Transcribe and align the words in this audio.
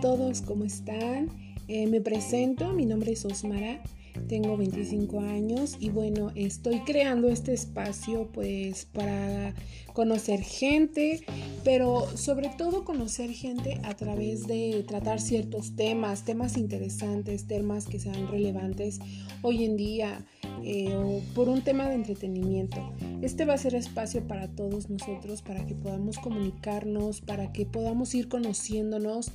todos, 0.00 0.42
¿cómo 0.42 0.64
están? 0.64 1.28
Eh, 1.66 1.86
me 1.86 2.00
presento, 2.00 2.72
mi 2.72 2.86
nombre 2.86 3.12
es 3.12 3.24
Osmara, 3.24 3.82
tengo 4.28 4.56
25 4.56 5.20
años 5.20 5.76
y 5.80 5.90
bueno, 5.90 6.30
estoy 6.34 6.80
creando 6.80 7.28
este 7.28 7.52
espacio 7.52 8.28
pues 8.32 8.84
para 8.86 9.54
conocer 9.92 10.40
gente, 10.42 11.24
pero 11.64 12.06
sobre 12.16 12.50
todo 12.50 12.84
conocer 12.84 13.32
gente 13.32 13.80
a 13.82 13.96
través 13.96 14.46
de 14.46 14.84
tratar 14.86 15.20
ciertos 15.20 15.74
temas, 15.74 16.24
temas 16.24 16.56
interesantes, 16.56 17.46
temas 17.46 17.86
que 17.86 17.98
sean 17.98 18.28
relevantes 18.28 19.00
hoy 19.42 19.64
en 19.64 19.76
día 19.76 20.24
eh, 20.62 20.94
o 20.94 21.20
por 21.34 21.48
un 21.48 21.62
tema 21.62 21.88
de 21.88 21.96
entretenimiento. 21.96 22.92
Este 23.22 23.44
va 23.44 23.54
a 23.54 23.58
ser 23.58 23.74
espacio 23.74 24.26
para 24.26 24.48
todos 24.48 24.88
nosotros, 24.90 25.42
para 25.42 25.66
que 25.66 25.74
podamos 25.74 26.18
comunicarnos, 26.18 27.20
para 27.20 27.52
que 27.52 27.66
podamos 27.66 28.14
ir 28.14 28.28
conociéndonos. 28.28 29.32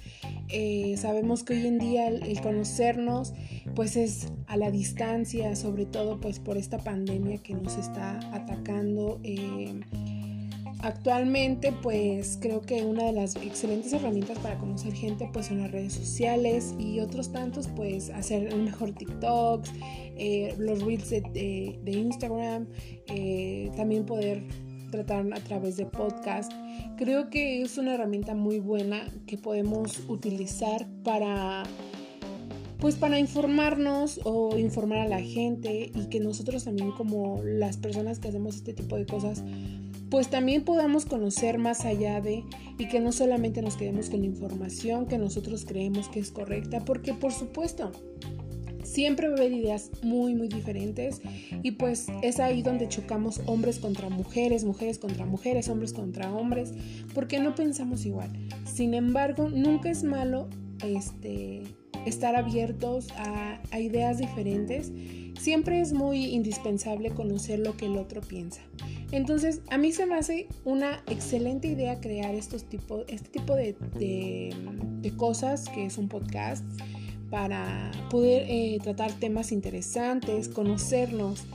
Eh, 0.53 0.95
sabemos 0.97 1.43
que 1.43 1.53
hoy 1.53 1.67
en 1.67 1.79
día 1.79 2.07
el, 2.07 2.39
conocernos 2.41 3.33
pues 3.75 3.97
es 3.97 4.27
a 4.47 4.55
la 4.55 4.71
distancia, 4.71 5.55
sobre 5.55 5.85
todo 5.85 6.21
pues 6.21 6.39
por 6.39 6.57
esta 6.57 6.77
pandemia 6.77 7.39
que 7.39 7.55
nos 7.55 7.77
está 7.77 8.19
atacando. 8.33 9.19
Eh, 9.23 9.81
Actualmente, 10.83 11.71
pues 11.71 12.37
creo 12.41 12.59
que 12.59 12.83
una 12.83 13.05
de 13.05 13.13
las 13.13 13.37
excelentes 13.37 13.93
herramientas 13.93 14.37
para 14.39 14.57
conocer 14.57 14.93
gente, 14.93 15.29
pues 15.31 15.45
son 15.45 15.59
las 15.61 15.71
redes 15.71 15.93
sociales 15.93 16.75
y 16.77 16.99
otros 16.99 17.31
tantos, 17.31 17.69
pues 17.73 18.09
hacer 18.09 18.53
un 18.53 18.65
mejor 18.65 18.91
TikToks, 18.91 19.71
eh, 20.17 20.53
los 20.57 20.83
reels 20.83 21.09
de, 21.09 21.79
Instagram, 21.85 22.67
eh, 23.07 23.71
también 23.77 24.05
poder 24.05 24.43
tratar 24.93 25.25
a 25.33 25.39
través 25.39 25.75
de 25.75 25.85
podcast. 25.87 26.51
Creo 26.97 27.31
que 27.31 27.63
es 27.63 27.77
una 27.79 27.95
herramienta 27.95 28.35
muy 28.35 28.59
buena 28.59 29.07
que 29.25 29.37
podemos 29.37 30.03
utilizar 30.07 30.87
para 31.03 31.63
pues 32.77 32.95
para 32.95 33.17
informarnos 33.17 34.19
o 34.25 34.57
informar 34.57 34.99
a 34.99 35.07
la 35.07 35.21
gente 35.21 35.89
y 35.95 36.09
que 36.09 36.19
nosotros 36.19 36.65
también 36.65 36.91
como 36.91 37.41
las 37.41 37.77
personas 37.77 38.19
que 38.19 38.27
hacemos 38.27 38.57
este 38.57 38.73
tipo 38.73 38.97
de 38.97 39.05
cosas 39.05 39.41
pues 40.13 40.29
también 40.29 40.63
podamos 40.63 41.05
conocer 41.05 41.57
más 41.57 41.85
allá 41.85 42.21
de 42.21 42.43
y 42.77 42.87
que 42.87 42.99
no 42.99 43.11
solamente 43.11 43.63
nos 43.63 43.77
quedemos 43.77 44.11
con 44.11 44.19
la 44.19 44.27
información 44.27 45.07
que 45.07 45.17
nosotros 45.17 45.65
creemos 45.65 46.07
que 46.07 46.19
es 46.19 46.29
correcta, 46.29 46.85
porque 46.85 47.15
por 47.15 47.33
supuesto, 47.33 47.91
siempre 48.83 49.27
va 49.27 49.35
a 49.35 49.37
haber 49.37 49.53
ideas 49.53 49.91
muy 50.01 50.35
muy 50.35 50.47
diferentes 50.47 51.21
y 51.61 51.71
pues 51.71 52.07
es 52.21 52.39
ahí 52.39 52.61
donde 52.61 52.87
chocamos 52.87 53.41
hombres 53.45 53.79
contra 53.79 54.09
mujeres, 54.09 54.63
mujeres 54.63 54.99
contra 54.99 55.25
mujeres, 55.25 55.69
hombres 55.69 55.93
contra 55.93 56.31
hombres, 56.31 56.73
porque 57.13 57.39
no 57.39 57.55
pensamos 57.55 58.05
igual. 58.05 58.29
Sin 58.65 58.93
embargo, 58.93 59.49
nunca 59.49 59.89
es 59.89 60.03
malo 60.03 60.47
este 60.83 61.63
estar 62.05 62.35
abiertos 62.35 63.07
a, 63.17 63.59
ideas 63.79 64.17
diferentes. 64.17 64.91
Siempre 65.39 65.81
es 65.81 65.93
muy 65.93 66.25
indispensable 66.25 67.09
conocer 67.11 67.59
lo 67.59 67.75
que 67.75 67.85
el 67.85 67.97
otro 67.97 68.21
piensa. 68.21 68.61
Entonces, 69.11 69.61
a 69.69 69.77
mí 69.77 69.91
se 69.91 70.05
me 70.05 70.15
hace 70.15 70.47
una 70.63 71.03
excelente 71.07 71.67
idea 71.67 71.99
crear 71.99 72.33
estos 72.35 72.63
tipo, 72.65 73.03
este 73.07 73.29
tipo 73.29 73.55
de, 73.55 73.75
cosas, 75.17 75.69
que 75.69 75.85
es 75.85 75.97
un 75.97 76.07
podcast, 76.07 76.63
para 77.33 77.89
poder 78.11 78.45
eh, 78.47 78.77
tratar 78.83 79.11
temas 79.13 79.51
interesantes, 79.51 80.49
conocernos. 80.49 81.45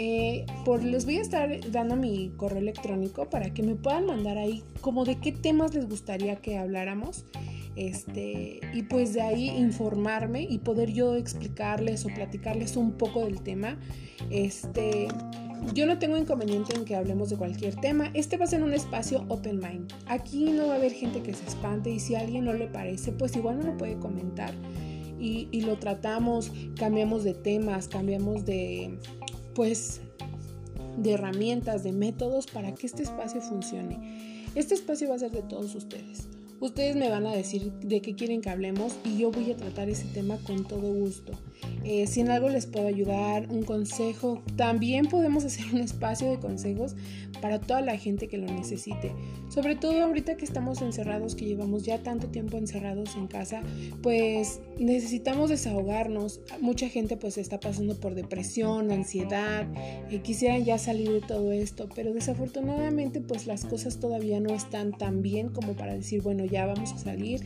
Eh, 0.00 0.44
por, 0.64 0.82
les 0.82 1.04
voy 1.04 1.18
a 1.18 1.20
estar 1.20 1.70
dando 1.70 1.94
mi 1.94 2.32
correo 2.36 2.58
electrónico 2.58 3.30
para 3.30 3.54
que 3.54 3.62
me 3.62 3.76
puedan 3.76 4.06
mandar 4.06 4.38
ahí 4.38 4.64
como 4.80 5.04
de 5.04 5.20
qué 5.20 5.30
temas 5.30 5.72
les 5.72 5.88
gustaría 5.88 6.34
que 6.34 6.58
habláramos. 6.58 7.26
Este, 7.76 8.58
y 8.74 8.82
pues 8.82 9.14
de 9.14 9.20
ahí 9.20 9.50
informarme 9.50 10.42
y 10.42 10.58
poder 10.58 10.90
yo 10.90 11.14
explicarles 11.14 12.04
o 12.06 12.08
platicarles 12.08 12.76
un 12.76 12.94
poco 12.94 13.24
del 13.24 13.40
tema. 13.40 13.78
Este, 14.30 15.06
yo 15.74 15.86
no 15.86 16.00
tengo 16.00 16.16
inconveniente 16.16 16.74
en 16.74 16.84
que 16.84 16.96
hablemos 16.96 17.30
de 17.30 17.36
cualquier 17.36 17.76
tema. 17.76 18.10
Este 18.14 18.36
va 18.36 18.46
a 18.46 18.48
ser 18.48 18.64
un 18.64 18.74
espacio 18.74 19.24
open 19.28 19.60
mind. 19.60 19.92
Aquí 20.08 20.46
no 20.46 20.66
va 20.66 20.72
a 20.72 20.76
haber 20.78 20.90
gente 20.90 21.22
que 21.22 21.34
se 21.34 21.46
espante 21.46 21.88
y 21.88 22.00
si 22.00 22.16
a 22.16 22.20
alguien 22.20 22.46
no 22.46 22.52
le 22.52 22.66
parece, 22.66 23.12
pues 23.12 23.36
igual 23.36 23.60
no 23.60 23.66
lo 23.66 23.76
puede 23.76 23.96
comentar. 23.96 24.52
Y, 25.20 25.60
lo 25.60 25.76
tratamos, 25.76 26.50
cambiamos 26.76 27.24
de 27.24 27.34
temas, 27.34 27.88
cambiamos 27.88 28.46
de, 28.46 28.98
pues, 29.54 30.00
de 30.96 31.12
herramientas, 31.12 31.82
de 31.84 31.92
métodos 31.92 32.46
para 32.46 32.74
que 32.74 32.86
este 32.86 33.02
espacio 33.02 33.42
funcione. 33.42 34.46
Este 34.54 34.74
espacio 34.74 35.08
va 35.10 35.16
a 35.16 35.18
ser 35.18 35.30
de 35.30 35.42
todos 35.42 35.74
ustedes. 35.74 36.26
Ustedes 36.60 36.94
me 36.94 37.08
van 37.08 37.26
a 37.26 37.34
decir 37.34 37.72
de 37.72 38.02
qué 38.02 38.14
quieren 38.14 38.42
que 38.42 38.50
hablemos 38.50 38.98
y 39.02 39.16
yo 39.16 39.30
voy 39.30 39.50
a 39.50 39.56
tratar 39.56 39.88
ese 39.88 40.04
tema 40.12 40.36
con 40.46 40.64
todo 40.68 40.92
gusto. 40.92 41.32
Eh, 41.84 42.06
si 42.06 42.20
en 42.20 42.30
algo 42.30 42.50
les 42.50 42.66
puedo 42.66 42.86
ayudar, 42.86 43.48
un 43.50 43.62
consejo, 43.62 44.42
también 44.56 45.06
podemos 45.06 45.44
hacer 45.46 45.64
un 45.72 45.80
espacio 45.80 46.30
de 46.30 46.38
consejos 46.38 46.94
para 47.40 47.60
toda 47.60 47.80
la 47.80 47.96
gente 47.96 48.28
que 48.28 48.36
lo 48.36 48.46
necesite. 48.46 49.14
Sobre 49.48 49.74
todo 49.74 50.04
ahorita 50.04 50.36
que 50.36 50.44
estamos 50.44 50.82
encerrados, 50.82 51.34
que 51.34 51.46
llevamos 51.46 51.84
ya 51.84 52.02
tanto 52.02 52.28
tiempo 52.28 52.58
encerrados 52.58 53.16
en 53.16 53.26
casa, 53.26 53.62
pues 54.02 54.60
necesitamos 54.78 55.48
desahogarnos. 55.48 56.40
Mucha 56.60 56.88
gente 56.90 57.16
pues 57.16 57.38
está 57.38 57.58
pasando 57.58 57.98
por 57.98 58.14
depresión, 58.14 58.90
ansiedad, 58.90 59.66
eh, 60.10 60.20
quisieran 60.22 60.64
ya 60.66 60.76
salir 60.76 61.10
de 61.10 61.20
todo 61.20 61.52
esto, 61.52 61.88
pero 61.94 62.12
desafortunadamente 62.12 63.22
pues 63.22 63.46
las 63.46 63.64
cosas 63.64 63.98
todavía 63.98 64.40
no 64.40 64.54
están 64.54 64.92
tan 64.92 65.22
bien 65.22 65.48
como 65.48 65.72
para 65.74 65.94
decir, 65.94 66.20
bueno, 66.22 66.44
ya 66.50 66.66
vamos 66.66 66.92
a 66.92 66.98
salir, 66.98 67.40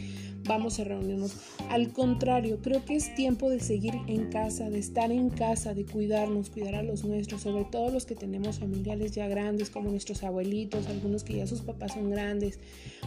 vamos 0.46 0.78
a 0.78 0.84
reunirnos. 0.84 1.36
Al 1.70 1.92
contrario, 1.92 2.58
creo 2.62 2.84
que 2.84 2.94
es 2.94 3.14
tiempo 3.14 3.48
de 3.48 3.60
seguir 3.60 3.94
en 4.06 4.30
casa, 4.30 4.70
de 4.70 4.78
estar 4.78 5.10
en 5.10 5.30
casa, 5.30 5.74
de 5.74 5.84
cuidarnos, 5.84 6.50
cuidar 6.50 6.74
a 6.74 6.82
los 6.82 7.04
nuestros, 7.04 7.42
sobre 7.42 7.64
todo 7.64 7.90
los 7.90 8.04
que 8.04 8.14
tenemos 8.14 8.58
familiares 8.58 9.12
ya 9.12 9.26
grandes, 9.26 9.70
como 9.70 9.90
nuestros 9.90 10.22
abuelitos, 10.22 10.86
algunos 10.86 11.24
que 11.24 11.36
ya 11.36 11.46
sus 11.46 11.60
papás 11.60 11.92
son 11.92 12.10
grandes, 12.10 12.58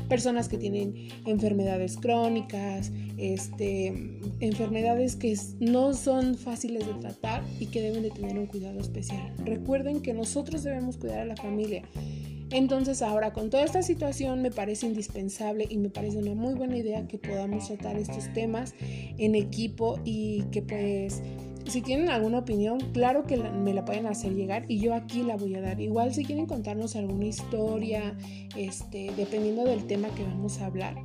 personas 0.09 0.47
que 0.50 0.58
tienen 0.58 1.09
enfermedades 1.25 1.97
crónicas, 1.97 2.91
este, 3.18 4.19
enfermedades 4.40 5.16
que 5.16 5.38
no 5.59 5.94
son 5.94 6.35
fáciles 6.35 6.88
de 6.88 6.94
tratar 6.96 7.44
y 7.59 7.68
que 7.68 7.81
deben 7.81 8.03
de 8.03 8.12
tener 8.12 8.38
un 8.38 8.47
cuidado 8.47 8.79
especial. 8.79 9.34
Recuerden 9.44 10.02
que 10.02 10.14
nosotros 10.14 10.64
debemos 10.64 10.97
cuidar 10.97 11.19
a 11.19 11.25
la 11.25 11.35
familia 11.35 11.84
entonces 12.50 13.02
ahora 13.02 13.34
con 13.34 13.50
toda 13.50 13.63
esta 13.63 13.81
situación 13.81 14.41
me 14.41 14.52
parece 14.52 14.85
indispensable 14.85 15.68
y 15.69 15.78
me 15.78 15.90
parece 15.90 16.18
una 16.18 16.34
muy 16.34 16.53
buena 16.53 16.78
idea 16.78 17.08
que 17.08 17.18
podamos 17.18 17.68
tratar 17.68 17.97
estos 17.97 18.31
temas 18.34 18.74
en 18.80 19.35
equipo 19.35 20.00
y 20.06 20.44
que 20.52 20.62
pues 20.62 21.22
si 21.68 21.81
tienen 21.81 22.09
alguna 22.09 22.40
opinión, 22.40 22.80
claro 22.94 23.25
que 23.25 23.38
me 23.38 23.74
la 23.74 23.84
pueden 23.84 24.06
hacer 24.06 24.34
llegar 24.34 24.66
y 24.69 24.80
yo 24.80 24.94
aquí 24.94 25.24
la 25.24 25.35
voy 25.35 25.56
a 25.56 25.62
dar. 25.62 25.81
Igual 25.81 26.13
si 26.13 26.24
quieren 26.24 26.46
contarnos 26.46 26.96
alguna 26.96 27.25
historia, 27.25 28.18
este, 28.56 29.12
dependiendo 29.18 29.66
del 29.66 29.85
tema 29.85 30.08
que 30.16 30.24
vamos 30.24 30.62
a 30.62 30.68
hablar, 30.68 30.96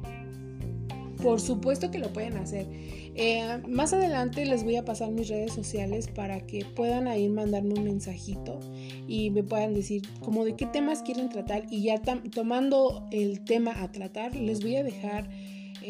por 1.22 1.40
supuesto 1.40 1.90
que 1.90 1.98
lo 1.98 2.12
pueden 2.12 2.36
hacer. 2.36 2.66
Eh, 3.14 3.60
más 3.68 3.92
adelante 3.92 4.44
les 4.44 4.64
voy 4.64 4.76
a 4.76 4.84
pasar 4.84 5.10
mis 5.10 5.28
redes 5.28 5.52
sociales 5.52 6.08
para 6.08 6.40
que 6.46 6.64
puedan 6.64 7.08
ahí 7.08 7.28
mandarme 7.28 7.74
un 7.74 7.84
mensajito 7.84 8.60
y 9.06 9.30
me 9.30 9.42
puedan 9.42 9.74
decir 9.74 10.02
como 10.20 10.44
de 10.44 10.56
qué 10.56 10.66
temas 10.66 11.02
quieren 11.02 11.28
tratar 11.28 11.64
y 11.70 11.82
ya 11.82 12.00
tomando 12.34 13.06
el 13.10 13.44
tema 13.44 13.82
a 13.82 13.92
tratar 13.92 14.34
les 14.34 14.60
voy 14.62 14.76
a 14.76 14.84
dejar 14.84 15.28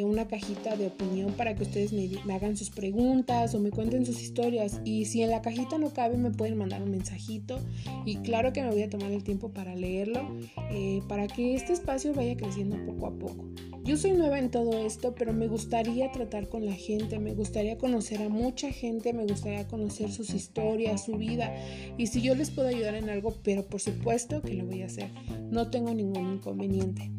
una 0.00 0.26
cajita 0.26 0.76
de 0.76 0.86
opinión 0.88 1.32
para 1.32 1.54
que 1.54 1.64
ustedes 1.64 1.92
me, 1.92 2.10
hagan 2.32 2.56
sus 2.56 2.70
preguntas 2.70 3.54
o 3.54 3.60
me 3.60 3.70
cuenten 3.70 4.06
sus 4.06 4.22
historias. 4.22 4.80
Y 4.84 5.04
si 5.04 5.22
en 5.22 5.30
la 5.30 5.42
cajita 5.42 5.78
no 5.78 5.90
cabe, 5.90 6.16
me 6.16 6.30
pueden 6.30 6.56
mandar 6.56 6.82
un 6.82 6.90
mensajito. 6.90 7.60
Y 8.04 8.16
claro 8.16 8.52
que 8.52 8.62
me 8.62 8.70
voy 8.70 8.82
a 8.82 8.90
tomar 8.90 9.12
el 9.12 9.22
tiempo 9.22 9.50
para 9.50 9.74
leerlo, 9.74 10.28
eh, 10.70 11.02
para 11.08 11.26
que 11.26 11.54
este 11.54 11.72
espacio 11.72 12.14
vaya 12.14 12.36
creciendo 12.36 12.76
poco 12.86 13.06
a 13.06 13.18
poco. 13.18 13.44
Yo 13.84 13.96
soy 13.96 14.12
nueva 14.12 14.38
en 14.38 14.50
todo 14.50 14.86
esto, 14.86 15.12
pero 15.16 15.32
me 15.32 15.48
gustaría 15.48 16.12
tratar 16.12 16.48
con 16.48 16.64
la 16.64 16.72
gente, 16.72 17.18
me 17.18 17.34
gustaría 17.34 17.78
conocer 17.78 18.22
a 18.22 18.28
mucha 18.28 18.70
gente, 18.70 19.12
me 19.12 19.26
gustaría 19.26 19.66
conocer 19.66 20.12
sus 20.12 20.30
historias, 20.34 21.06
su 21.06 21.16
vida. 21.16 21.52
Y 21.98 22.06
si 22.06 22.22
yo 22.22 22.36
les 22.36 22.50
puedo 22.50 22.68
ayudar 22.68 22.94
en 22.94 23.10
algo, 23.10 23.34
pero 23.42 23.66
por 23.66 23.80
supuesto 23.80 24.40
que 24.40 24.54
lo 24.54 24.66
voy 24.66 24.82
a 24.82 24.86
hacer. 24.86 25.10
No 25.50 25.68
tengo 25.68 25.92
ningún 25.92 26.34
inconveniente. 26.34 27.10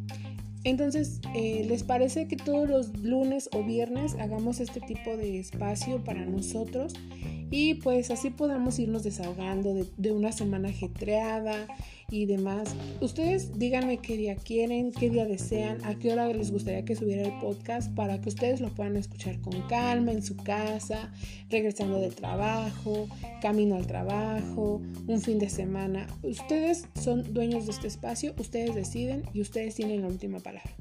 Entonces, 0.64 1.20
eh, 1.36 1.66
¿les 1.68 1.84
parece 1.84 2.28
que 2.28 2.38
todos 2.38 2.70
los 2.70 2.98
lunes 3.00 3.50
o 3.54 3.64
viernes 3.64 4.16
hagamos 4.20 4.60
este 4.60 4.80
tipo 4.80 5.18
de 5.18 5.40
espacio 5.40 6.04
para 6.04 6.26
nosotros? 6.26 6.94
Y 7.56 7.76
pues 7.76 8.10
así 8.10 8.32
podamos 8.32 8.80
irnos 8.80 9.04
desahogando 9.04 9.76
de, 9.76 9.86
de 9.96 10.12
una 10.12 10.32
semana 10.32 10.70
ajetreada, 10.70 11.68
y 12.14 12.28
demás. 12.28 12.76
Ustedes 13.02 13.58
díganme 13.58 13.98
qué 13.98 14.16
día 14.16 14.36
quieren, 14.36 14.92
qué 14.92 15.10
día 15.10 15.26
desean, 15.26 15.84
a 15.84 15.96
qué 15.96 16.12
hora 16.14 16.28
les 16.28 16.52
gustaría 16.52 16.86
que 16.86 16.96
subiera 16.96 17.24
el 17.24 17.40
podcast 17.40 17.94
para 17.96 18.22
que 18.22 18.30
ustedes 18.30 18.62
lo 18.62 18.70
puedan 18.70 18.96
escuchar 18.98 19.42
con 19.42 19.60
calma 19.64 20.12
en 20.12 20.22
su 20.22 20.38
casa, 20.38 21.12
regresando 21.50 22.00
del 22.00 22.14
trabajo, 22.14 23.08
camino 23.42 23.76
al 23.76 23.88
trabajo, 23.88 24.82
un 25.08 25.22
fin 25.22 25.40
de 25.40 25.50
semana. 25.50 26.06
Ustedes 26.22 26.86
son 27.02 27.34
dueños 27.34 27.66
de 27.66 27.72
este 27.72 27.88
espacio, 27.88 28.36
ustedes 28.38 28.76
deciden 28.76 29.24
y 29.34 29.42
ustedes 29.42 29.74
tienen 29.74 30.02
la 30.02 30.08
última 30.08 30.40
palabra. 30.40 30.72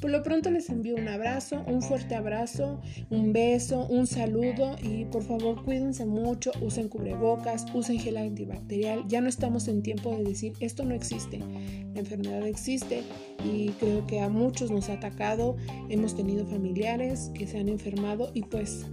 Por 0.00 0.10
lo 0.10 0.22
pronto 0.22 0.50
les 0.50 0.68
envío 0.68 0.96
un 0.96 1.08
abrazo, 1.08 1.64
un 1.66 1.80
fuerte 1.80 2.14
abrazo, 2.14 2.80
un 3.10 3.32
beso, 3.32 3.86
un 3.86 4.06
saludo 4.06 4.76
y 4.82 5.06
por 5.06 5.22
favor 5.22 5.64
cuídense 5.64 6.04
mucho, 6.04 6.52
usen 6.60 6.88
cubrebocas, 6.88 7.66
usen 7.72 7.98
gel 7.98 8.18
antibacterial. 8.18 9.04
Ya 9.08 9.20
no 9.20 9.28
estamos 9.28 9.68
en 9.68 9.82
tiempo 9.82 10.14
de 10.16 10.24
decir 10.24 10.52
esto 10.60 10.84
no 10.84 10.94
existe. 10.94 11.38
La 11.94 12.00
enfermedad 12.00 12.46
existe 12.46 13.02
y 13.42 13.70
creo 13.70 14.06
que 14.06 14.20
a 14.20 14.28
muchos 14.28 14.70
nos 14.70 14.90
ha 14.90 14.94
atacado. 14.94 15.56
Hemos 15.88 16.14
tenido 16.14 16.46
familiares 16.46 17.30
que 17.34 17.46
se 17.46 17.58
han 17.58 17.68
enfermado 17.68 18.30
y 18.34 18.42
pues 18.42 18.86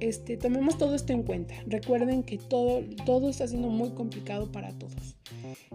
este, 0.00 0.36
tomemos 0.36 0.78
todo 0.78 0.94
esto 0.94 1.12
en 1.12 1.22
cuenta. 1.22 1.54
Recuerden 1.66 2.22
que 2.22 2.38
todo, 2.38 2.82
todo 3.06 3.28
está 3.28 3.46
siendo 3.46 3.68
muy 3.68 3.90
complicado 3.90 4.50
para 4.50 4.76
todos. 4.78 5.16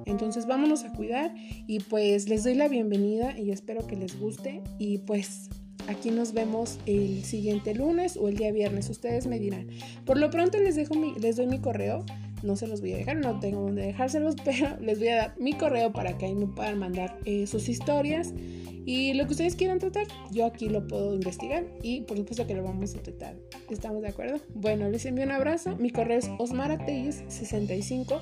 Entonces 0.06 0.46
vámonos 0.46 0.84
a 0.84 0.94
cuidar 0.94 1.34
y 1.68 1.80
pues 1.80 2.28
les 2.30 2.44
doy 2.44 2.56
la 2.56 2.68
bienvenida 2.68 3.38
y 3.38 3.52
espero 3.52 3.86
que 3.88 3.96
les 3.96 4.20
guste 4.20 4.62
y 4.80 5.00
pues 5.00 5.50
aquí 5.88 6.12
nos 6.12 6.34
vemos 6.34 6.80
el 6.86 7.24
siguiente 7.24 7.74
lunes 7.76 8.18
o 8.18 8.28
el 8.28 8.38
día 8.38 8.52
viernes, 8.52 8.90
ustedes 8.90 9.28
me 9.28 9.40
dirán. 9.40 9.68
Por 10.06 10.18
lo 10.18 10.30
pronto 10.30 10.58
les, 10.60 10.76
dejo 10.76 10.96
mi, 10.96 11.14
les 11.20 11.36
doy 11.36 11.48
mi 11.48 11.60
correo, 11.60 12.06
no 12.44 12.56
se 12.56 12.68
los 12.68 12.82
voy 12.82 12.94
a 12.94 12.98
dejar, 12.98 13.18
no 13.18 13.40
tengo 13.40 13.62
donde 13.62 13.84
dejárselos, 13.84 14.36
pero 14.46 14.78
les 14.80 15.00
voy 15.00 15.10
a 15.10 15.16
dar 15.16 15.36
mi 15.40 15.54
correo 15.54 15.92
para 15.92 16.18
que 16.18 16.26
ahí 16.26 16.36
me 16.36 16.48
puedan 16.48 16.80
mandar 16.80 17.18
eh, 17.26 17.48
sus 17.48 17.70
historias 17.70 18.34
y 18.86 19.14
lo 19.14 19.26
que 19.26 19.32
ustedes 19.32 19.56
quieran 19.56 19.80
tratar, 19.80 20.06
yo 20.32 20.46
aquí 20.46 20.70
lo 20.70 20.88
puedo 20.88 21.14
investigar 21.16 21.66
y 21.82 22.02
por 22.02 22.18
supuesto 22.18 22.46
que 22.46 22.54
lo 22.54 22.64
vamos 22.64 22.96
a 22.96 23.02
tratar. 23.02 23.36
¿Estamos 23.70 24.02
de 24.02 24.10
acuerdo? 24.10 24.40
Bueno, 24.54 24.90
les 24.90 25.06
envío 25.06 25.26
un 25.26 25.32
abrazo. 25.32 25.76
Mi 25.78 25.90
correo 25.90 26.20
es 26.20 26.30
osmarateyes65 26.30 28.22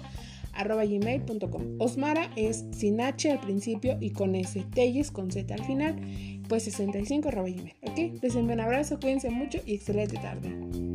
arroba 0.53 0.85
gmail.com. 0.85 1.75
Osmara 1.79 2.29
es 2.35 2.65
sin 2.71 3.01
H 3.01 3.31
al 3.31 3.39
principio 3.39 3.97
y 3.99 4.11
con 4.11 4.35
S, 4.35 4.63
Telles 4.73 5.11
con 5.11 5.31
Z 5.31 5.53
al 5.53 5.63
final, 5.65 5.95
pues 6.47 6.63
65 6.63 7.27
arroba 7.27 7.49
gmail. 7.49 7.73
¿Ok? 7.81 8.21
Les 8.21 8.35
envío 8.35 8.53
un 8.53 8.61
abrazo, 8.61 8.99
cuídense 8.99 9.29
mucho 9.29 9.59
y 9.65 9.75
excelente 9.75 10.15
tarde. 10.15 10.92